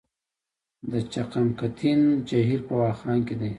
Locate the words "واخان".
2.81-3.17